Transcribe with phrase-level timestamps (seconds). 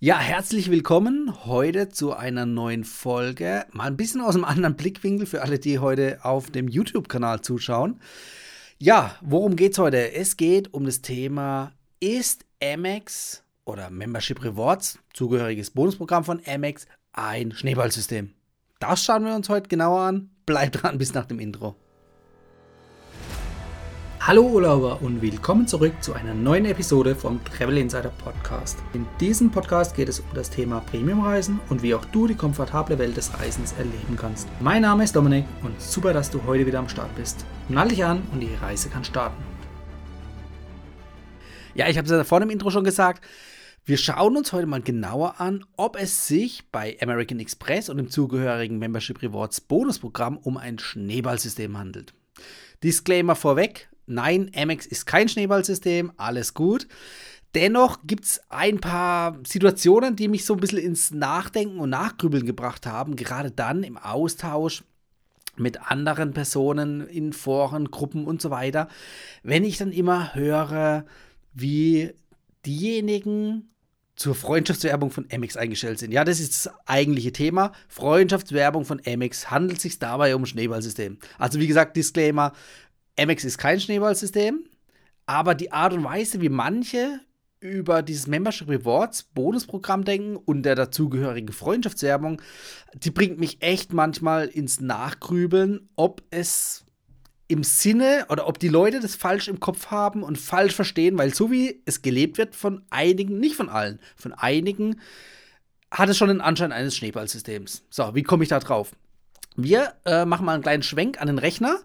[0.00, 3.66] Ja, herzlich willkommen heute zu einer neuen Folge.
[3.72, 8.00] Mal ein bisschen aus einem anderen Blickwinkel für alle, die heute auf dem YouTube-Kanal zuschauen.
[8.78, 10.12] Ja, worum geht es heute?
[10.12, 17.50] Es geht um das Thema, ist Amex oder Membership Rewards, zugehöriges Bonusprogramm von Amex, ein
[17.50, 18.30] Schneeballsystem?
[18.78, 20.30] Das schauen wir uns heute genauer an.
[20.46, 21.74] Bleibt dran bis nach dem Intro.
[24.28, 28.76] Hallo Urlauber und willkommen zurück zu einer neuen Episode vom Travel Insider Podcast.
[28.92, 32.98] In diesem Podcast geht es um das Thema Premiumreisen und wie auch du die komfortable
[32.98, 34.46] Welt des Reisens erleben kannst.
[34.60, 37.46] Mein Name ist Dominik und super, dass du heute wieder am Start bist.
[37.70, 39.42] Nall dich an und die Reise kann starten.
[41.74, 43.24] Ja, ich habe es ja vor dem Intro schon gesagt.
[43.86, 48.10] Wir schauen uns heute mal genauer an, ob es sich bei American Express und dem
[48.10, 52.12] zugehörigen Membership Rewards Bonusprogramm um ein Schneeballsystem handelt.
[52.82, 56.86] Disclaimer vorweg, nein, Amex ist kein Schneeballsystem, alles gut.
[57.54, 62.44] Dennoch gibt es ein paar Situationen, die mich so ein bisschen ins Nachdenken und Nachgrübeln
[62.44, 64.84] gebracht haben, gerade dann im Austausch
[65.56, 68.88] mit anderen Personen in Foren, Gruppen und so weiter,
[69.42, 71.04] wenn ich dann immer höre,
[71.54, 72.12] wie
[72.66, 73.70] diejenigen
[74.14, 76.10] zur Freundschaftswerbung von Amex eingestellt sind.
[76.10, 77.72] Ja, das ist das eigentliche Thema.
[77.88, 81.18] Freundschaftswerbung von Amex handelt sich dabei um Schneeballsystem.
[81.38, 82.52] Also wie gesagt, Disclaimer,
[83.18, 84.64] Amex ist kein Schneeballsystem,
[85.26, 87.20] aber die Art und Weise, wie manche
[87.60, 92.40] über dieses Membership Rewards Bonusprogramm denken und der dazugehörigen Freundschaftswerbung,
[92.94, 96.84] die bringt mich echt manchmal ins Nachgrübeln, ob es
[97.48, 101.34] im Sinne oder ob die Leute das falsch im Kopf haben und falsch verstehen, weil
[101.34, 105.00] so wie es gelebt wird von einigen, nicht von allen, von einigen,
[105.90, 107.84] hat es schon den Anschein eines Schneeballsystems.
[107.90, 108.92] So, wie komme ich da drauf?
[109.56, 111.80] Wir äh, machen mal einen kleinen Schwenk an den Rechner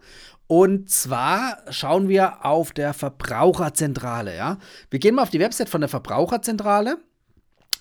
[0.56, 4.38] und zwar schauen wir auf der Verbraucherzentrale.
[4.38, 4.60] Ja?
[4.92, 7.00] Wir gehen mal auf die Website von der Verbraucherzentrale.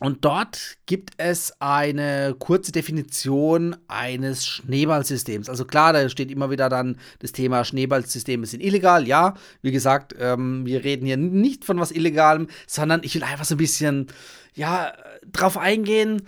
[0.00, 5.50] Und dort gibt es eine kurze Definition eines Schneeballsystems.
[5.50, 9.06] Also klar, da steht immer wieder dann das Thema Schneeballsysteme sind illegal.
[9.06, 13.44] Ja, wie gesagt, ähm, wir reden hier nicht von was Illegalem, sondern ich will einfach
[13.44, 14.06] so ein bisschen,
[14.54, 14.94] ja,
[15.30, 16.22] drauf eingehen,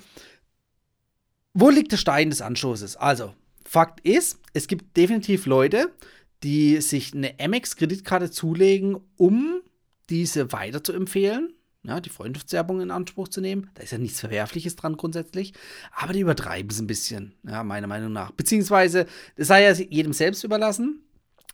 [1.54, 2.98] wo liegt der Stein des Anstoßes?
[2.98, 3.32] Also,
[3.64, 5.90] Fakt ist, es gibt definitiv Leute,
[6.44, 9.62] die sich eine Amex-Kreditkarte zulegen, um
[10.10, 13.70] diese weiter zu empfehlen, ja, die Freundschaftswerbung in Anspruch zu nehmen.
[13.74, 15.54] Da ist ja nichts Verwerfliches dran grundsätzlich,
[15.94, 18.30] aber die übertreiben es ein bisschen, ja, meiner Meinung nach.
[18.30, 19.06] Beziehungsweise,
[19.36, 21.00] das sei ja jedem selbst überlassen.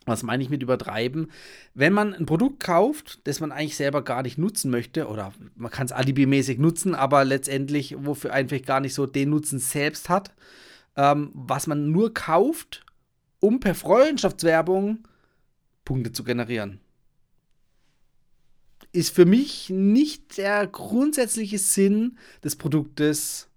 [0.05, 1.29] Was meine ich mit übertreiben?
[1.75, 5.69] Wenn man ein Produkt kauft, das man eigentlich selber gar nicht nutzen möchte, oder man
[5.69, 10.33] kann es alibimäßig nutzen, aber letztendlich, wofür einfach gar nicht so den Nutzen selbst hat,
[10.95, 12.83] ähm, was man nur kauft,
[13.41, 15.05] um per Freundschaftswerbung
[15.83, 16.79] Punkte zu generieren.
[18.93, 23.49] Ist für mich nicht der grundsätzliche Sinn des Produktes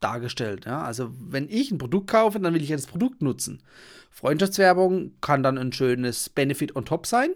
[0.00, 0.66] dargestellt.
[0.66, 0.82] Ja?
[0.82, 3.62] Also wenn ich ein Produkt kaufe, dann will ich ja das Produkt nutzen.
[4.10, 7.30] Freundschaftswerbung kann dann ein schönes Benefit on top sein.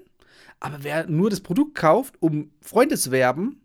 [0.60, 3.61] Aber wer nur das Produkt kauft, um Freunde zu werben,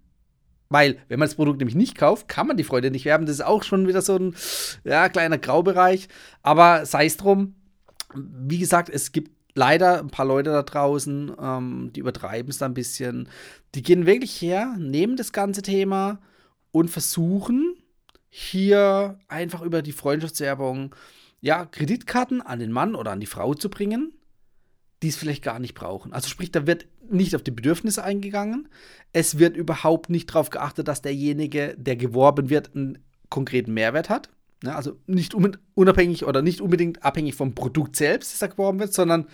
[0.70, 3.26] weil, wenn man das Produkt nämlich nicht kauft, kann man die Freude nicht werben.
[3.26, 4.36] Das ist auch schon wieder so ein
[4.84, 6.10] ja, kleiner Graubereich.
[6.44, 7.56] Aber sei es drum.
[8.14, 12.66] Wie gesagt, es gibt leider ein paar Leute da draußen, ähm, die übertreiben es da
[12.66, 13.28] ein bisschen.
[13.76, 16.20] Die gehen wirklich her, nehmen das ganze Thema
[16.72, 17.76] und versuchen
[18.30, 20.96] hier einfach über die Freundschaftswerbung
[21.42, 24.14] ja, Kreditkarten an den Mann oder an die Frau zu bringen,
[25.02, 26.14] die es vielleicht gar nicht brauchen.
[26.14, 28.68] Also sprich, da wird nicht auf die Bedürfnisse eingegangen.
[29.14, 34.30] Es wird überhaupt nicht darauf geachtet, dass derjenige, der geworben wird, einen konkreten Mehrwert hat.
[34.64, 35.36] Ja, also nicht
[35.76, 39.28] unabhängig oder nicht unbedingt abhängig vom Produkt selbst, das da geworben wird, sondern,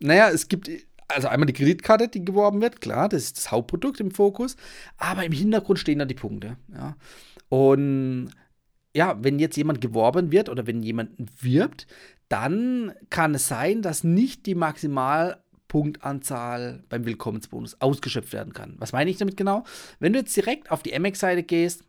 [0.00, 0.68] naja, es gibt
[1.08, 4.56] also einmal die Kreditkarte, die geworben wird, klar, das ist das Hauptprodukt im Fokus,
[4.96, 6.56] aber im Hintergrund stehen da die Punkte.
[6.72, 6.96] Ja.
[7.48, 8.30] Und
[8.94, 11.10] ja, wenn jetzt jemand geworben wird oder wenn jemand
[11.40, 11.86] wirbt,
[12.28, 15.44] dann kann es sein, dass nicht die maximal
[15.76, 18.76] Punktanzahl beim Willkommensbonus ausgeschöpft werden kann.
[18.78, 19.62] Was meine ich damit genau?
[20.00, 21.84] Wenn du jetzt direkt auf die Amex-Seite gehst,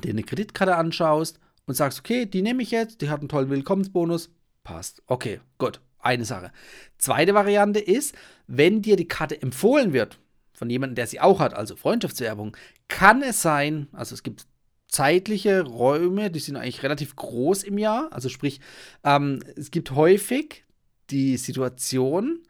[0.00, 3.50] dir eine Kreditkarte anschaust und sagst, okay, die nehme ich jetzt, die hat einen tollen
[3.50, 4.30] Willkommensbonus,
[4.62, 5.02] passt.
[5.08, 6.52] Okay, gut, eine Sache.
[6.98, 8.14] Zweite Variante ist,
[8.46, 10.20] wenn dir die Karte empfohlen wird
[10.52, 12.56] von jemandem, der sie auch hat, also Freundschaftswerbung,
[12.86, 14.46] kann es sein, also es gibt
[14.86, 18.60] zeitliche Räume, die sind eigentlich relativ groß im Jahr, also sprich,
[19.02, 20.62] ähm, es gibt häufig
[21.10, 22.40] die Situation,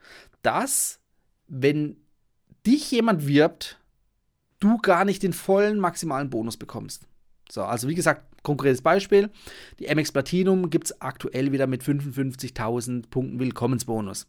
[0.47, 0.99] dass,
[1.47, 1.97] wenn
[2.65, 3.79] dich jemand wirbt,
[4.59, 7.05] du gar nicht den vollen maximalen Bonus bekommst.
[7.51, 9.29] So, also wie gesagt, konkretes Beispiel.
[9.79, 14.25] Die MX Platinum gibt es aktuell wieder mit 55.000 Punkten Willkommensbonus.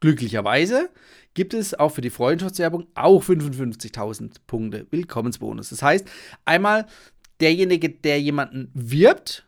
[0.00, 0.90] glücklicherweise
[1.32, 5.70] gibt es auch für die Freundschaftswerbung auch 55.000 Punkte Willkommensbonus.
[5.70, 6.06] Das heißt,
[6.44, 6.86] einmal
[7.40, 9.45] derjenige, der jemanden wirbt,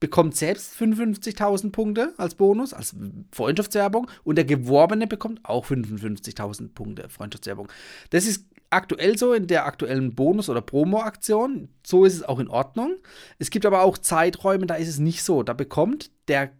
[0.00, 2.94] bekommt selbst 55.000 Punkte als Bonus, als
[3.32, 7.68] Freundschaftswerbung und der Geworbene bekommt auch 55.000 Punkte Freundschaftswerbung.
[8.10, 11.68] Das ist aktuell so in der aktuellen Bonus- oder Promo-Aktion.
[11.84, 12.96] So ist es auch in Ordnung.
[13.38, 15.42] Es gibt aber auch Zeiträume, da ist es nicht so.
[15.42, 16.52] Da bekommt der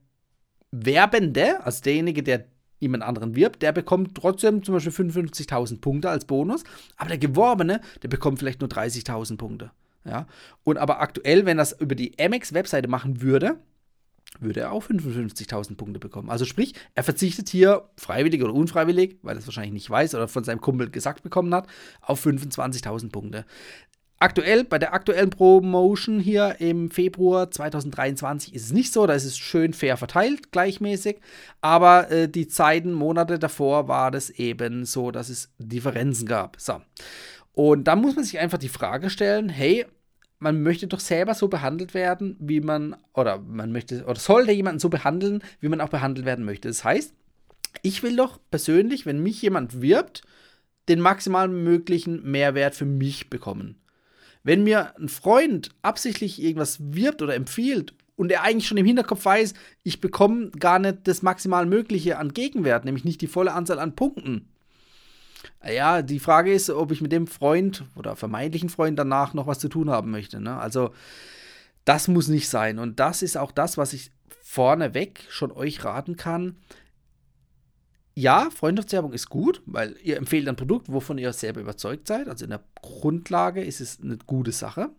[0.71, 2.47] Werbende, also derjenige, der
[2.81, 6.63] jemand anderen wirbt, der bekommt trotzdem zum Beispiel 55.000 Punkte als Bonus,
[6.97, 9.71] aber der Geworbene, der bekommt vielleicht nur 30.000 Punkte.
[10.05, 10.27] Ja?
[10.65, 13.59] Und aber aktuell, wenn das über die Amex-Webseite machen würde,
[14.41, 16.31] würde er auch 55.000 Punkte bekommen.
[16.31, 20.29] Also sprich, er verzichtet hier freiwillig oder unfreiwillig, weil er es wahrscheinlich nicht weiß oder
[20.29, 21.67] von seinem Kumpel gesagt bekommen hat,
[22.03, 23.45] auf 25.000 Punkte.
[24.21, 29.25] Aktuell, bei der aktuellen Promotion hier im Februar 2023 ist es nicht so, da ist
[29.25, 31.21] es schön fair verteilt, gleichmäßig,
[31.61, 36.57] aber äh, die Zeiten, Monate davor war das eben so, dass es Differenzen gab.
[36.61, 36.81] So.
[37.59, 39.85] Und da muss man sich einfach die Frage stellen, hey,
[40.39, 44.79] man möchte doch selber so behandelt werden, wie man, oder man möchte, oder sollte jemanden
[44.79, 46.69] so behandeln, wie man auch behandelt werden möchte.
[46.69, 47.13] Das heißt,
[47.83, 50.23] ich will doch persönlich, wenn mich jemand wirbt,
[50.89, 53.75] den maximal möglichen Mehrwert für mich bekommen.
[54.45, 59.25] Wenn mir ein Freund absichtlich irgendwas wirbt oder empfiehlt und er eigentlich schon im Hinterkopf
[59.25, 63.81] weiß, ich bekomme gar nicht das maximal Mögliche an Gegenwert, nämlich nicht die volle Anzahl
[63.81, 64.49] an Punkten,
[65.69, 69.59] ja, die Frage ist, ob ich mit dem Freund oder vermeintlichen Freund danach noch was
[69.59, 70.41] zu tun haben möchte.
[70.41, 70.57] Ne?
[70.57, 70.93] Also,
[71.85, 72.79] das muss nicht sein.
[72.79, 74.11] Und das ist auch das, was ich
[74.43, 76.57] vorneweg schon euch raten kann.
[78.15, 82.29] Ja, Freundschaftswerbung ist gut, weil ihr empfehlt ein Produkt, wovon ihr selber überzeugt seid.
[82.29, 84.91] Also in der Grundlage ist es eine gute Sache.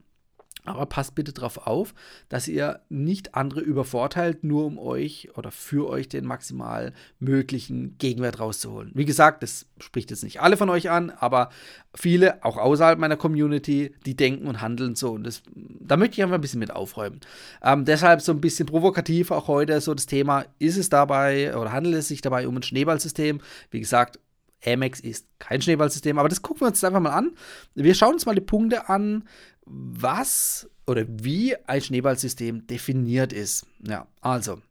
[0.66, 1.94] Aber passt bitte darauf auf,
[2.28, 8.40] dass ihr nicht andere übervorteilt, nur um euch oder für euch den maximal möglichen Gegenwert
[8.40, 8.92] rauszuholen.
[8.94, 11.50] Wie gesagt, das spricht jetzt nicht alle von euch an, aber
[11.96, 15.12] viele, auch außerhalb meiner Community, die denken und handeln so.
[15.12, 17.22] Und das, da möchte ich einfach ein bisschen mit aufräumen.
[17.64, 21.72] Ähm, deshalb so ein bisschen provokativ auch heute so das Thema, ist es dabei oder
[21.72, 23.40] handelt es sich dabei um ein Schneeballsystem?
[23.72, 24.20] Wie gesagt,
[24.66, 27.32] Amex ist kein Schneeballsystem, aber das gucken wir uns jetzt einfach mal an.
[27.76, 29.28] Wir schauen uns mal die Punkte an,
[29.66, 33.66] was oder wie ein Schneeballsystem definiert ist.
[33.86, 34.62] Ja, also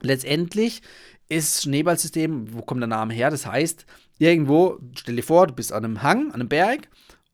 [0.00, 0.82] letztendlich
[1.28, 3.30] ist Schneeballsystem, wo kommt der Name her?
[3.30, 3.84] Das heißt,
[4.18, 6.88] irgendwo, stell dir vor, du bist an einem Hang, an einem Berg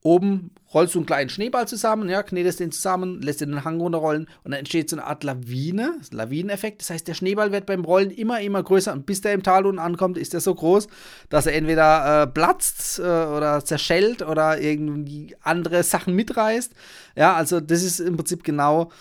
[0.06, 4.26] Oben rollst du einen kleinen Schneeball zusammen, ja, knetest den zusammen, lässt den Hang runterrollen
[4.42, 6.82] und dann entsteht so eine Art Lawine, Lawineneffekt.
[6.82, 9.64] Das heißt, der Schneeball wird beim Rollen immer, immer größer und bis der im Tal
[9.64, 10.88] unten ankommt, ist er so groß,
[11.30, 16.74] dass er entweder äh, platzt äh, oder zerschellt oder irgendwie andere Sachen mitreißt.
[17.16, 18.92] Ja, also das ist im Prinzip genau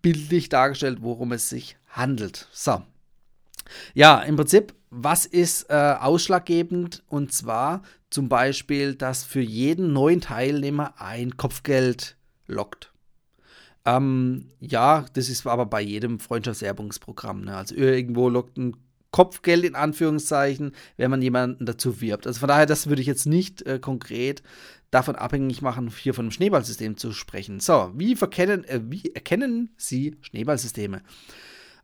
[0.00, 2.48] bildlich dargestellt, worum es sich handelt.
[2.52, 2.80] So.
[3.92, 7.02] Ja, im Prinzip, was ist äh, ausschlaggebend?
[7.08, 7.82] Und zwar
[8.12, 12.16] zum Beispiel, dass für jeden neuen Teilnehmer ein Kopfgeld
[12.46, 12.92] lockt.
[13.84, 17.42] Ähm, ja, das ist aber bei jedem Freundschaftserbungsprogramm.
[17.42, 17.56] Ne?
[17.56, 18.76] Also irgendwo lockt ein
[19.10, 22.26] Kopfgeld in Anführungszeichen, wenn man jemanden dazu wirbt.
[22.26, 24.42] Also von daher, das würde ich jetzt nicht äh, konkret
[24.90, 27.60] davon abhängig machen, hier von einem Schneeballsystem zu sprechen.
[27.60, 31.02] So, wie, verkennen, äh, wie erkennen Sie Schneeballsysteme?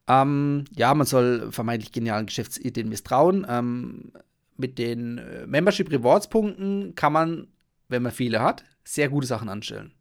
[0.07, 3.47] Ähm, ja, man soll vermeintlich genialen Geschäftsideen misstrauen.
[3.49, 4.13] Ähm,
[4.59, 7.49] mit den äh, Membership Rewards Punkten kann man,
[7.89, 9.93] wenn man viele hat, sehr gute Sachen anstellen.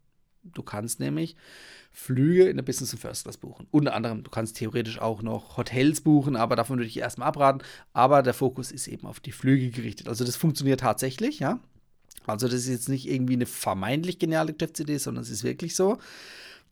[0.43, 1.35] Du kannst nämlich
[1.91, 3.67] Flüge in der Business und First Class buchen.
[3.71, 7.63] Unter anderem, du kannst theoretisch auch noch Hotels buchen, aber davon würde ich erstmal abraten.
[7.93, 10.07] Aber der Fokus ist eben auf die Flüge gerichtet.
[10.07, 11.59] Also das funktioniert tatsächlich, ja.
[12.25, 15.97] Also das ist jetzt nicht irgendwie eine vermeintlich geniale Geschäftsidee, sondern es ist wirklich so.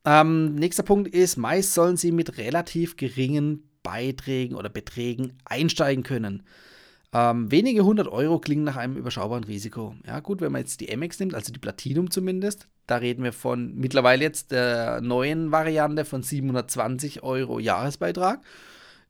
[0.05, 6.43] Ähm, nächster Punkt ist, meist sollen sie mit relativ geringen Beiträgen oder Beträgen einsteigen können.
[7.13, 9.95] Ähm, wenige hundert Euro klingen nach einem überschaubaren Risiko.
[10.05, 13.33] Ja, gut, wenn man jetzt die MX nimmt, also die Platinum zumindest, da reden wir
[13.33, 18.41] von mittlerweile jetzt der neuen Variante von 720 Euro Jahresbeitrag.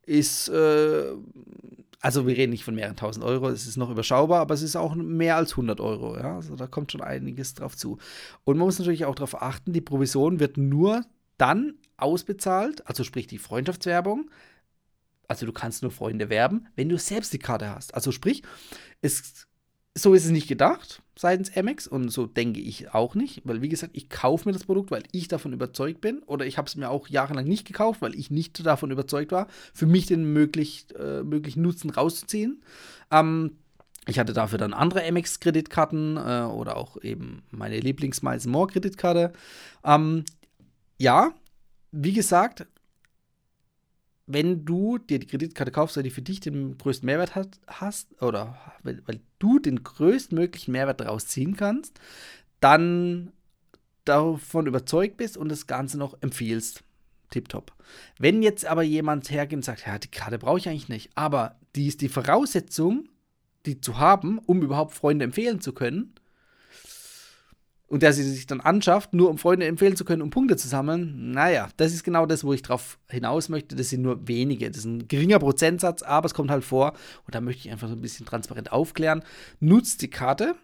[0.06, 1.04] Ist, äh,
[2.00, 4.76] also wir reden nicht von mehreren tausend Euro, es ist noch überschaubar, aber es ist
[4.76, 6.16] auch mehr als 100 Euro.
[6.16, 7.98] Ja, also da kommt schon einiges drauf zu.
[8.44, 11.04] Und man muss natürlich auch darauf achten, die Provision wird nur
[11.38, 14.30] dann ausbezahlt, also sprich die Freundschaftswerbung,
[15.28, 17.94] also du kannst nur Freunde werben, wenn du selbst die Karte hast.
[17.94, 18.44] Also sprich,
[19.02, 19.48] es,
[19.96, 23.70] so ist es nicht gedacht seitens Amex und so denke ich auch nicht, weil wie
[23.70, 26.76] gesagt, ich kaufe mir das Produkt, weil ich davon überzeugt bin oder ich habe es
[26.76, 30.88] mir auch jahrelang nicht gekauft, weil ich nicht davon überzeugt war, für mich den möglich,
[31.00, 32.62] äh, möglichen Nutzen rauszuziehen.
[33.12, 33.58] Ähm,
[34.08, 39.34] ich hatte dafür dann andere Amex-Kreditkarten äh, oder auch eben meine Lieblings-Miles More-Kreditkarte.
[39.84, 40.26] Ähm,
[41.00, 41.34] ja,
[41.92, 42.68] wie gesagt,
[44.28, 48.22] wenn du dir die Kreditkarte kaufst, weil die für dich den größten Mehrwert hat, hast
[48.22, 52.00] oder weil, weil du den größtmöglichen Mehrwert daraus ziehen kannst,
[52.60, 53.32] dann
[54.04, 56.84] davon überzeugt bist und das Ganze noch empfiehlst.
[57.32, 57.74] Tipptopp.
[58.18, 61.60] Wenn jetzt aber jemand hergeht und sagt, ja, die Karte brauche ich eigentlich nicht, aber
[61.76, 63.10] die ist die Voraussetzung,
[63.66, 66.14] die zu haben, um überhaupt Freunde empfehlen zu können,
[67.96, 70.68] und der sie sich dann anschafft, nur um Freunde empfehlen zu können, um Punkte zu
[70.68, 73.74] sammeln, naja, das ist genau das, wo ich drauf hinaus möchte.
[73.78, 76.92] Das sind nur wenige, das ist ein geringer Prozentsatz, aber es kommt halt vor.
[77.26, 79.24] Und da möchte ich einfach so ein bisschen transparent aufklären.
[79.62, 80.56] Nutzt die Karte,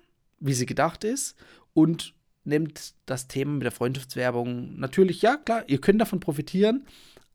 [0.41, 1.38] wie sie gedacht ist,
[1.73, 6.85] und nimmt das Thema mit der Freundschaftswerbung natürlich, ja klar, ihr könnt davon profitieren,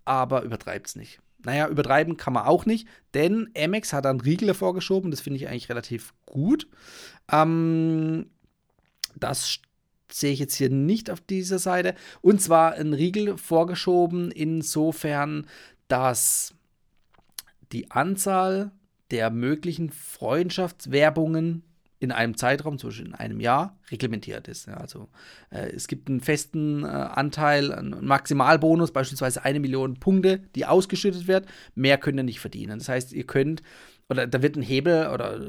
[0.04, 1.20] aber übertreibt es nicht.
[1.42, 5.48] Naja, übertreiben kann man auch nicht, denn Amex hat einen Riegel hervorgeschoben, das finde ich
[5.48, 6.68] eigentlich relativ gut.
[7.32, 8.26] Ähm,
[9.18, 9.60] das
[10.10, 11.94] sehe ich jetzt hier nicht auf dieser Seite.
[12.20, 15.46] Und zwar ein Riegel vorgeschoben, insofern,
[15.88, 16.54] dass
[17.72, 18.72] die Anzahl
[19.10, 21.62] der möglichen Freundschaftswerbungen
[21.98, 24.68] in einem Zeitraum, zum Beispiel in einem Jahr, reglementiert ist.
[24.68, 25.08] Also
[25.50, 31.26] äh, es gibt einen festen äh, Anteil, einen Maximalbonus, beispielsweise eine Million Punkte, die ausgeschüttet
[31.26, 31.46] wird.
[31.74, 32.78] Mehr könnt ihr nicht verdienen.
[32.78, 33.62] Das heißt, ihr könnt
[34.08, 35.40] oder da wird ein Hebel oder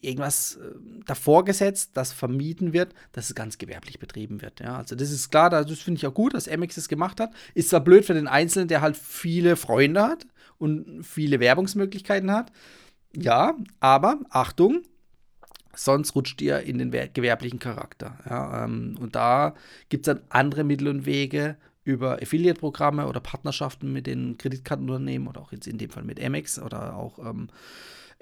[0.00, 0.74] irgendwas äh,
[1.06, 4.60] davor gesetzt, das vermieden wird, dass es ganz gewerblich betrieben wird.
[4.60, 7.32] Ja, also das ist klar, das finde ich auch gut, dass Amex das gemacht hat.
[7.54, 10.26] Ist zwar blöd für den Einzelnen, der halt viele Freunde hat
[10.58, 12.52] und viele Werbungsmöglichkeiten hat.
[13.16, 14.82] Ja, aber Achtung,
[15.74, 18.18] sonst rutscht ihr in den gewerblichen Charakter.
[18.28, 19.54] Ja, ähm, und da
[19.88, 25.42] gibt es dann andere Mittel und Wege, über Affiliate-Programme oder Partnerschaften mit den Kreditkartenunternehmen oder
[25.42, 27.48] auch jetzt in dem Fall mit Amex oder auch ähm,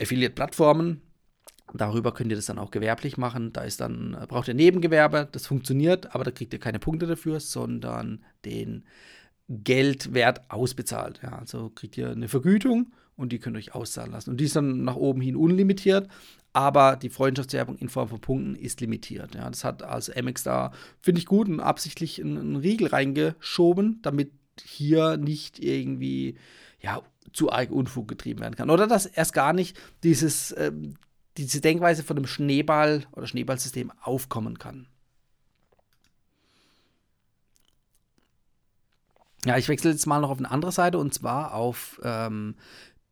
[0.00, 1.00] Affiliate-Plattformen.
[1.74, 3.52] Darüber könnt ihr das dann auch gewerblich machen.
[3.52, 7.06] Da ist dann, äh, braucht ihr Nebengewerbe, das funktioniert, aber da kriegt ihr keine Punkte
[7.06, 8.84] dafür, sondern den
[9.48, 11.20] Geldwert ausbezahlt.
[11.22, 14.30] Ja, also kriegt ihr eine Vergütung und die könnt ihr euch auszahlen lassen.
[14.30, 16.08] Und die ist dann nach oben hin unlimitiert,
[16.52, 19.34] aber die Freundschaftswerbung in Form von Punkten ist limitiert.
[19.34, 24.32] Ja, das hat also Amex da, finde ich gut, und absichtlich einen, Riegel reingeschoben, damit
[24.62, 26.36] hier nicht irgendwie
[26.80, 27.00] ja,
[27.32, 28.70] zu arg Unfug getrieben werden kann.
[28.70, 30.72] Oder dass erst gar nicht dieses, äh,
[31.38, 34.86] diese Denkweise von einem Schneeball oder Schneeballsystem aufkommen kann.
[39.44, 42.54] Ja, ich wechsle jetzt mal noch auf eine andere Seite und zwar auf ähm,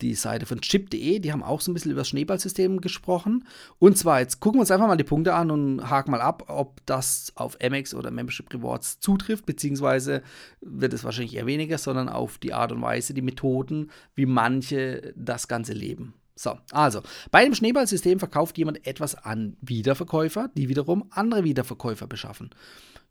[0.03, 3.47] die Seite von chip.de, die haben auch so ein bisschen über das Schneeballsystem gesprochen.
[3.79, 6.45] Und zwar, jetzt gucken wir uns einfach mal die Punkte an und haken mal ab,
[6.49, 10.23] ob das auf Amex oder Membership Rewards zutrifft, beziehungsweise
[10.61, 15.13] wird es wahrscheinlich eher weniger, sondern auf die Art und Weise, die Methoden, wie manche
[15.17, 16.15] das Ganze leben.
[16.35, 22.51] So, also, bei dem Schneeballsystem verkauft jemand etwas an Wiederverkäufer, die wiederum andere Wiederverkäufer beschaffen.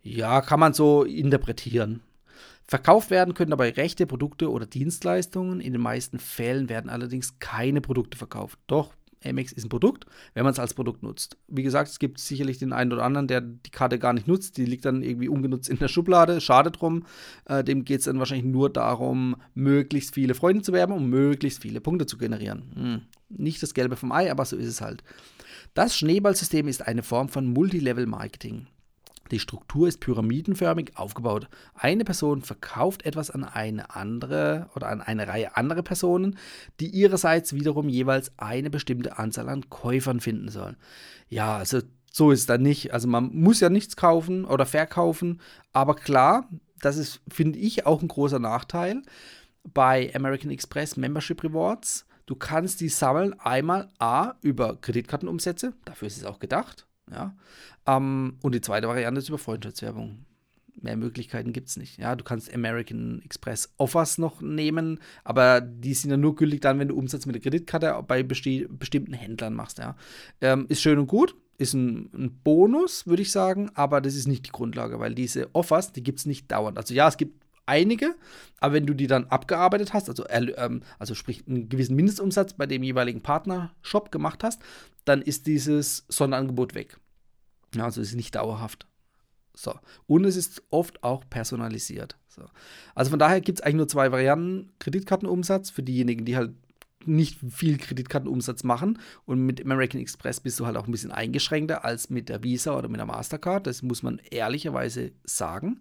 [0.01, 2.01] Ja, kann man so interpretieren.
[2.65, 5.59] Verkauft werden können dabei Rechte, Produkte oder Dienstleistungen.
[5.59, 8.59] In den meisten Fällen werden allerdings keine Produkte verkauft.
[8.67, 8.93] Doch
[9.23, 11.37] Amex ist ein Produkt, wenn man es als Produkt nutzt.
[11.47, 14.57] Wie gesagt, es gibt sicherlich den einen oder anderen, der die Karte gar nicht nutzt.
[14.57, 16.41] Die liegt dann irgendwie ungenutzt in der Schublade.
[16.41, 17.05] Schade drum.
[17.45, 21.61] Äh, dem geht es dann wahrscheinlich nur darum, möglichst viele Freunde zu werben, um möglichst
[21.61, 22.63] viele Punkte zu generieren.
[22.75, 23.01] Hm.
[23.29, 25.03] Nicht das Gelbe vom Ei, aber so ist es halt.
[25.73, 28.67] Das Schneeballsystem ist eine Form von Multilevel-Marketing.
[29.31, 31.47] Die Struktur ist pyramidenförmig aufgebaut.
[31.75, 36.37] Eine Person verkauft etwas an eine andere oder an eine Reihe anderer Personen,
[36.79, 40.77] die ihrerseits wiederum jeweils eine bestimmte Anzahl an Käufern finden sollen.
[41.29, 41.81] Ja, also
[42.11, 42.93] so ist es dann nicht.
[42.93, 45.41] Also man muss ja nichts kaufen oder verkaufen,
[45.73, 46.49] aber klar,
[46.81, 49.03] das ist, finde ich, auch ein großer Nachteil
[49.63, 52.05] bei American Express Membership Rewards.
[52.25, 57.35] Du kannst die sammeln einmal A über Kreditkartenumsätze, dafür ist es auch gedacht ja?
[57.87, 60.25] Ähm, und die zweite Variante ist über Freundschaftswerbung.
[60.81, 61.97] Mehr Möglichkeiten gibt es nicht.
[61.97, 66.79] Ja, du kannst American Express Offers noch nehmen, aber die sind ja nur gültig dann,
[66.79, 69.79] wenn du Umsatz mit der Kreditkarte bei besti bestimmten Händlern machst.
[69.79, 69.97] Ja.
[70.39, 74.27] Ähm, ist schön und gut, ist ein, ein Bonus, würde ich sagen, aber das ist
[74.27, 76.77] nicht die Grundlage, weil diese Offers, die gibt es nicht dauernd.
[76.77, 78.15] Also ja, es gibt einige,
[78.59, 82.65] aber wenn du die dann abgearbeitet hast, also, ähm, also sprich einen gewissen Mindestumsatz bei
[82.65, 84.61] dem jeweiligen Partnershop gemacht hast,
[85.05, 86.97] dann ist dieses Sonderangebot weg.
[87.75, 88.87] Ja, also ist nicht dauerhaft.
[89.55, 89.73] So.
[90.07, 92.17] Und es ist oft auch personalisiert.
[92.27, 92.43] So.
[92.95, 96.51] Also von daher gibt es eigentlich nur zwei Varianten: Kreditkartenumsatz für diejenigen, die halt
[97.05, 98.99] nicht viel Kreditkartenumsatz machen.
[99.25, 102.77] Und mit American Express bist du halt auch ein bisschen eingeschränkter als mit der Visa
[102.77, 103.67] oder mit der Mastercard.
[103.67, 105.79] Das muss man ehrlicherweise sagen.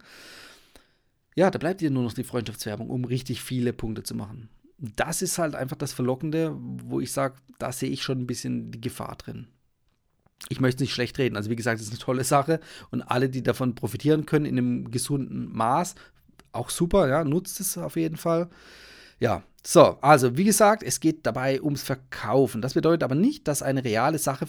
[1.38, 5.23] Ja, da bleibt dir nur noch die Freundschaftswerbung, um richtig viele Punkte zu machen das
[5.23, 8.80] ist halt einfach das Verlockende, wo ich sage, da sehe ich schon ein bisschen die
[8.80, 9.49] Gefahr drin.
[10.49, 11.37] Ich möchte nicht schlecht reden.
[11.37, 14.57] Also wie gesagt, es ist eine tolle Sache und alle, die davon profitieren können in
[14.57, 15.97] einem gesunden Maß,
[16.52, 18.49] auch super, ja, nutzt es auf jeden Fall.
[19.18, 22.62] Ja, So, also wie gesagt, es geht dabei ums Verkaufen.
[22.62, 24.47] Das bedeutet aber nicht, dass eine reale Sache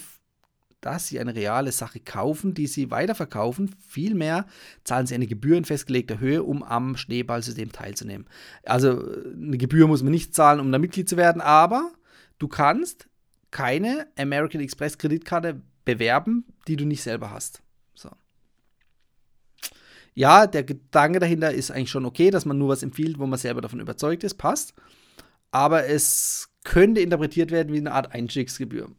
[0.81, 3.75] dass sie eine reale Sache kaufen, die sie weiterverkaufen.
[3.87, 4.45] Vielmehr
[4.83, 8.27] zahlen sie eine Gebühr in festgelegter Höhe, um am Schneeballsystem teilzunehmen.
[8.63, 11.91] Also eine Gebühr muss man nicht zahlen, um da Mitglied zu werden, aber
[12.37, 13.07] du kannst
[13.51, 17.61] keine American Express Kreditkarte bewerben, die du nicht selber hast.
[20.19, 23.39] Ja, der Gedanke dahinter ist eigentlich schon okay, dass man nur was empfiehlt, wo man
[23.39, 24.73] selber davon überzeugt ist, passt.
[25.49, 28.91] Aber es könnte interpretiert werden wie eine Art Einstiegsgebühr.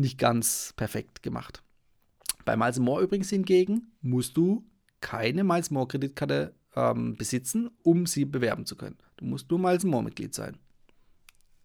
[0.00, 1.62] Nicht ganz perfekt gemacht.
[2.46, 4.64] Bei Miles More übrigens hingegen musst du
[5.02, 8.96] keine Miles More Kreditkarte ähm, besitzen, um sie bewerben zu können.
[9.18, 10.56] Du musst nur Miles More Mitglied sein.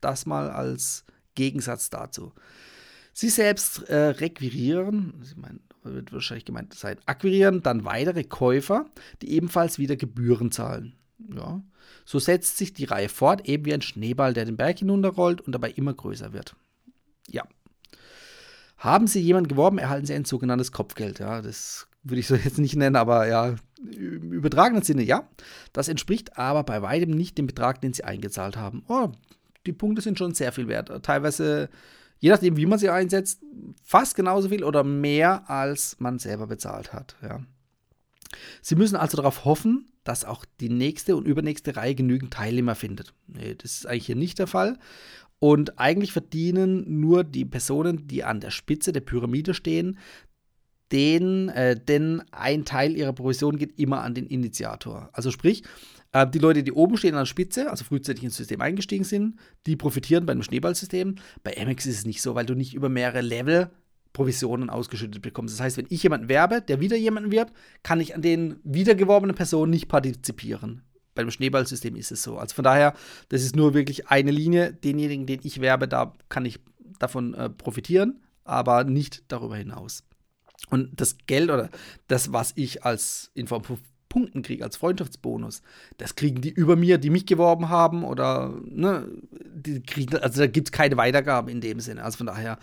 [0.01, 2.33] Das mal als Gegensatz dazu.
[3.13, 8.85] Sie selbst äh, requirieren, ich meine, wird wahrscheinlich gemeint sein, akquirieren dann weitere Käufer,
[9.21, 10.97] die ebenfalls wieder Gebühren zahlen.
[11.33, 11.63] Ja.
[12.03, 15.53] So setzt sich die Reihe fort, eben wie ein Schneeball, der den Berg hinunterrollt und
[15.53, 16.57] dabei immer größer wird.
[17.29, 17.47] Ja,
[18.85, 21.19] haben Sie jemanden geworben, erhalten Sie ein sogenanntes Kopfgeld.
[21.19, 25.27] Ja, das würde ich so jetzt nicht nennen, aber ja, im übertragenen Sinne ja.
[25.73, 28.83] Das entspricht aber bei weitem nicht dem Betrag, den Sie eingezahlt haben.
[28.87, 29.11] Oh,
[29.65, 30.91] die Punkte sind schon sehr viel wert.
[31.03, 31.69] Teilweise,
[32.19, 33.41] je nachdem, wie man sie einsetzt,
[33.83, 37.15] fast genauso viel oder mehr, als man selber bezahlt hat.
[37.21, 37.41] Ja.
[38.61, 43.13] Sie müssen also darauf hoffen, dass auch die nächste und übernächste Reihe genügend Teilnehmer findet.
[43.27, 44.77] Nee, das ist eigentlich hier nicht der Fall.
[45.39, 49.97] Und eigentlich verdienen nur die Personen, die an der Spitze der Pyramide stehen,
[50.91, 55.09] den, äh, denn ein Teil ihrer Provision geht immer an den Initiator.
[55.13, 55.63] Also sprich,
[56.13, 59.35] äh, die Leute, die oben stehen an der Spitze, also frühzeitig ins System eingestiegen sind,
[59.65, 61.15] die profitieren beim Schneeballsystem.
[61.43, 63.69] Bei Amex ist es nicht so, weil du nicht über mehrere Level
[64.13, 65.55] Provisionen ausgeschüttet bekommst.
[65.55, 69.35] Das heißt, wenn ich jemanden werbe, der wieder jemanden wirbt, kann ich an den wiedergeworbenen
[69.35, 70.84] Personen nicht partizipieren
[71.15, 72.37] beim Schneeballsystem ist es so.
[72.37, 72.93] Also von daher,
[73.29, 74.73] das ist nur wirklich eine Linie.
[74.73, 76.59] Denjenigen, den ich werbe, da kann ich
[76.99, 80.03] davon äh, profitieren, aber nicht darüber hinaus.
[80.69, 81.69] Und das Geld oder
[82.07, 83.79] das, was ich als in Form von
[84.09, 85.61] Punkten kriege, als Freundschaftsbonus,
[85.97, 90.47] das kriegen die über mir, die mich geworben haben oder, ne, die kriegen, also da
[90.47, 92.03] gibt es keine Weitergabe in dem Sinne.
[92.03, 92.57] Also von daher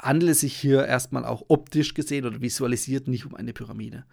[0.00, 4.04] handelt es sich hier erstmal auch optisch gesehen oder visualisiert nicht um eine Pyramide.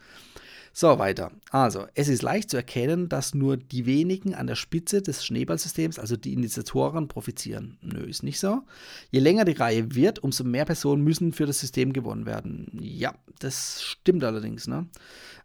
[0.75, 1.31] So, weiter.
[1.51, 5.99] Also, es ist leicht zu erkennen, dass nur die wenigen an der Spitze des Schneeballsystems,
[5.99, 7.77] also die Initiatoren, profitieren.
[7.81, 8.63] Nö, ist nicht so.
[9.11, 12.71] Je länger die Reihe wird, umso mehr Personen müssen für das System gewonnen werden.
[12.81, 14.67] Ja, das stimmt allerdings.
[14.67, 14.87] Ne?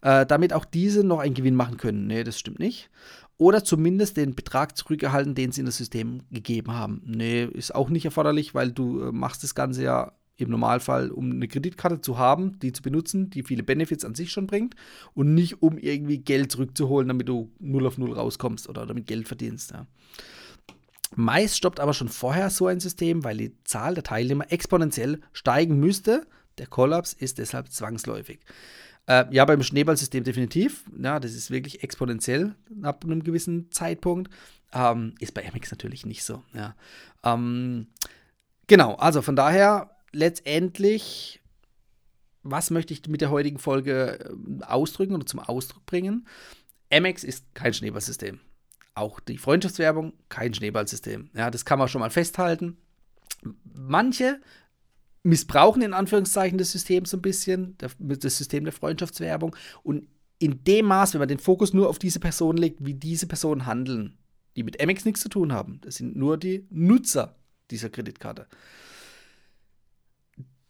[0.00, 2.06] Äh, damit auch diese noch einen Gewinn machen können.
[2.06, 2.88] Nee, das stimmt nicht.
[3.36, 7.02] Oder zumindest den Betrag zurückerhalten, den sie in das System gegeben haben.
[7.04, 11.30] Nee, ist auch nicht erforderlich, weil du äh, machst das Ganze ja im Normalfall, um
[11.30, 14.74] eine Kreditkarte zu haben, die zu benutzen, die viele Benefits an sich schon bringt
[15.14, 19.26] und nicht um irgendwie Geld zurückzuholen, damit du 0 auf 0 rauskommst oder damit Geld
[19.26, 19.72] verdienst.
[19.72, 19.86] Ja.
[21.16, 25.80] Meist stoppt aber schon vorher so ein System, weil die Zahl der Teilnehmer exponentiell steigen
[25.80, 26.26] müsste.
[26.58, 28.40] Der Kollaps ist deshalb zwangsläufig.
[29.06, 30.84] Äh, ja, beim Schneeballsystem definitiv.
[31.00, 34.30] Ja, das ist wirklich exponentiell ab einem gewissen Zeitpunkt.
[34.72, 36.42] Ähm, ist bei Amex natürlich nicht so.
[36.52, 36.76] Ja.
[37.24, 37.88] Ähm,
[38.66, 41.40] genau, also von daher letztendlich,
[42.42, 46.26] was möchte ich mit der heutigen Folge ähm, ausdrücken oder zum Ausdruck bringen?
[46.92, 48.40] Amex ist kein Schneeballsystem.
[48.94, 51.30] Auch die Freundschaftswerbung kein Schneeballsystem.
[51.34, 52.78] Ja, das kann man schon mal festhalten.
[53.64, 54.40] Manche
[55.22, 59.54] missbrauchen in Anführungszeichen das System so ein bisschen, das System der Freundschaftswerbung.
[59.82, 63.26] Und in dem Maß, wenn man den Fokus nur auf diese Personen legt, wie diese
[63.26, 64.16] Personen handeln,
[64.56, 67.36] die mit Amex nichts zu tun haben, das sind nur die Nutzer
[67.70, 68.46] dieser Kreditkarte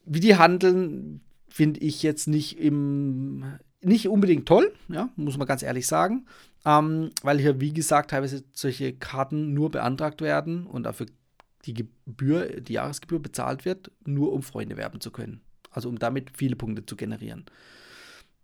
[0.09, 3.44] wie die handeln, finde ich jetzt nicht im
[3.81, 6.27] nicht unbedingt toll, ja, muss man ganz ehrlich sagen,
[6.64, 11.07] ähm, weil hier, wie gesagt, teilweise solche Karten nur beantragt werden und dafür
[11.64, 15.42] die Gebühr, die Jahresgebühr bezahlt wird, nur um Freunde werben zu können.
[15.71, 17.44] Also um damit viele Punkte zu generieren.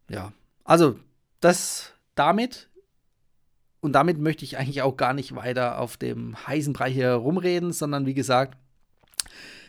[0.08, 0.98] Ja, also
[1.40, 2.68] das damit
[3.80, 7.72] und damit möchte ich eigentlich auch gar nicht weiter auf dem heißen Brei hier rumreden,
[7.72, 8.56] sondern wie gesagt,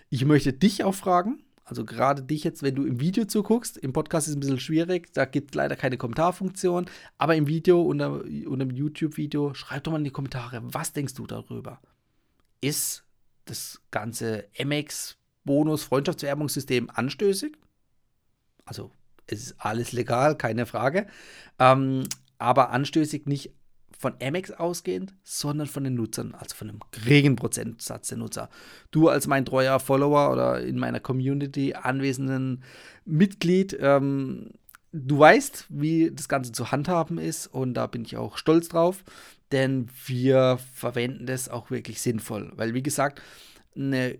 [0.09, 3.91] ich möchte dich auch fragen, also gerade dich jetzt, wenn du im Video zuguckst, im
[3.91, 6.85] Podcast ist es ein bisschen schwierig, da gibt es leider keine Kommentarfunktion,
[7.17, 11.25] aber im Video, unter dem YouTube-Video, schreib doch mal in die Kommentare, was denkst du
[11.25, 11.81] darüber?
[12.61, 13.03] Ist
[13.45, 17.57] das ganze MX-Bonus-Freundschaftswerbungssystem anstößig?
[18.65, 18.91] Also,
[19.25, 21.07] es ist alles legal, keine Frage.
[21.57, 22.03] Ähm,
[22.37, 23.55] aber anstößig nicht
[24.05, 28.51] von Amex ausgehend, sondern von den Nutzern, also von einem geringen Prozentsatz der Nutzer.
[28.91, 32.61] Du als mein treuer Follower oder in meiner Community anwesenden
[33.03, 34.51] Mitglied, ähm,
[34.91, 39.03] du weißt, wie das Ganze zu handhaben ist und da bin ich auch stolz drauf,
[39.51, 42.51] denn wir verwenden das auch wirklich sinnvoll.
[42.55, 43.23] Weil, wie gesagt,
[43.75, 44.19] eine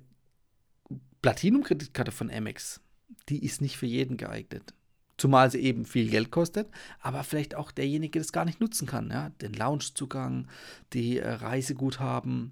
[1.22, 2.82] Platinum-Kreditkarte von Amex,
[3.30, 4.74] die ist nicht für jeden geeignet.
[5.18, 6.68] Zumal sie eben viel Geld kostet,
[7.00, 9.10] aber vielleicht auch derjenige das gar nicht nutzen kann.
[9.10, 9.30] Ja?
[9.42, 10.48] Den Loungezugang,
[10.94, 12.52] die äh, Reiseguthaben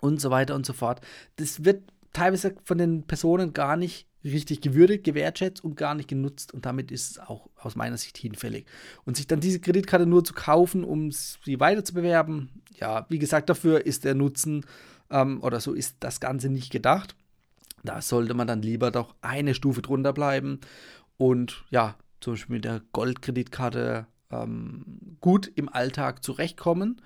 [0.00, 1.00] und so weiter und so fort.
[1.36, 6.54] Das wird teilweise von den Personen gar nicht richtig gewürdigt, gewertschätzt und gar nicht genutzt.
[6.54, 8.66] Und damit ist es auch aus meiner Sicht hinfällig.
[9.04, 12.48] Und sich dann diese Kreditkarte nur zu kaufen, um sie weiter zu bewerben,
[12.80, 14.64] ja, wie gesagt, dafür ist der Nutzen
[15.10, 17.14] ähm, oder so ist das Ganze nicht gedacht.
[17.82, 20.60] Da sollte man dann lieber doch eine Stufe drunter bleiben
[21.16, 27.00] und ja, zum Beispiel mit der Goldkreditkarte ähm, gut im Alltag zurechtkommen.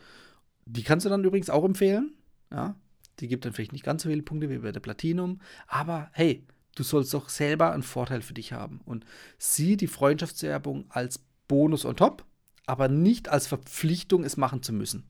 [0.64, 2.14] Die kannst du dann übrigens auch empfehlen.
[2.50, 2.76] Ja,
[3.20, 6.46] die gibt dann vielleicht nicht ganz so viele Punkte wie bei der Platinum, aber hey,
[6.78, 8.80] Du sollst doch selber einen Vorteil für dich haben.
[8.84, 9.04] Und
[9.36, 11.18] sieh die Freundschaftswerbung als
[11.48, 12.24] Bonus on top,
[12.66, 15.02] aber nicht als Verpflichtung, es machen zu müssen.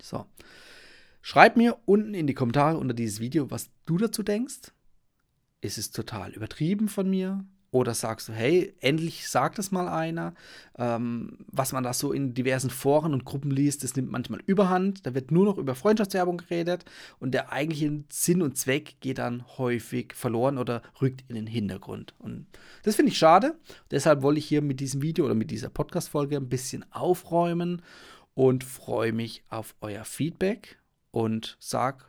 [0.00, 0.26] So.
[1.22, 4.70] Schreib mir unten in die Kommentare unter dieses Video, was du dazu denkst.
[5.60, 7.44] Ist es total übertrieben von mir?
[7.72, 10.34] Oder sagst du, hey, endlich sagt es mal einer.
[10.76, 15.06] Ähm, was man da so in diversen Foren und Gruppen liest, das nimmt manchmal überhand.
[15.06, 16.84] Da wird nur noch über Freundschaftswerbung geredet
[17.20, 22.14] und der eigentliche Sinn und Zweck geht dann häufig verloren oder rückt in den Hintergrund.
[22.18, 22.46] Und
[22.82, 23.56] das finde ich schade.
[23.92, 27.82] Deshalb wollte ich hier mit diesem Video oder mit dieser Podcast-Folge ein bisschen aufräumen
[28.34, 30.80] und freue mich auf euer Feedback
[31.12, 32.08] und sag,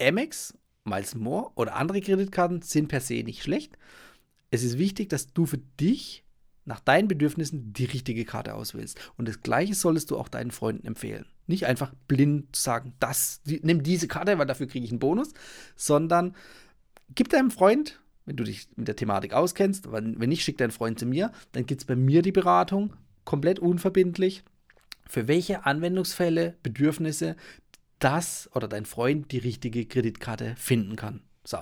[0.00, 3.76] Amex, Miles More oder andere Kreditkarten sind per se nicht schlecht
[4.50, 6.24] es ist wichtig, dass du für dich
[6.64, 8.98] nach deinen Bedürfnissen die richtige Karte auswählst.
[9.16, 11.26] Und das Gleiche solltest du auch deinen Freunden empfehlen.
[11.46, 15.32] Nicht einfach blind sagen, das, nimm diese Karte, weil dafür kriege ich einen Bonus,
[15.76, 16.34] sondern
[17.14, 20.98] gib deinem Freund, wenn du dich mit der Thematik auskennst, wenn nicht, schick deinen Freund
[20.98, 24.42] zu mir, dann gibt es bei mir die Beratung, komplett unverbindlich,
[25.08, 27.36] für welche Anwendungsfälle, Bedürfnisse
[28.00, 31.22] das oder dein Freund die richtige Kreditkarte finden kann.
[31.46, 31.58] So,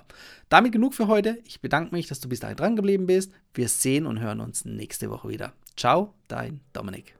[0.48, 1.38] damit genug für heute.
[1.44, 3.32] Ich bedanke mich, dass du bis dahin dran geblieben bist.
[3.52, 5.52] Wir sehen und hören uns nächste Woche wieder.
[5.76, 7.14] Ciao, dein Dominik.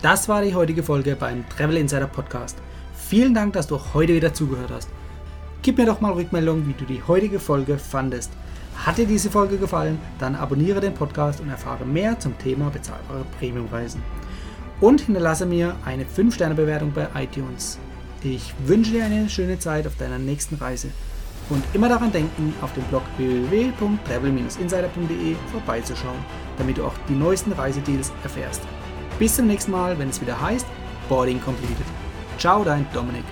[0.00, 2.56] Das war die heutige Folge beim Travel Insider Podcast.
[2.94, 4.88] Vielen Dank, dass du heute wieder zugehört hast.
[5.62, 8.30] Gib mir doch mal Rückmeldung, wie du die heutige Folge fandest.
[8.76, 13.24] Hat dir diese Folge gefallen, dann abonniere den Podcast und erfahre mehr zum Thema bezahlbare
[13.40, 14.00] Premiumreisen.
[14.80, 17.80] Und hinterlasse mir eine 5-Sterne-Bewertung bei iTunes.
[18.22, 20.88] Ich wünsche dir eine schöne Zeit auf deiner nächsten Reise
[21.50, 26.18] und immer daran denken, auf dem Blog www.travel-insider.de vorbeizuschauen,
[26.58, 28.62] damit du auch die neuesten Reisedeals erfährst.
[29.18, 30.66] Bis zum nächsten Mal, wenn es wieder heißt
[31.08, 31.86] Boarding Completed.
[32.38, 33.24] Ciao, dein Dominik.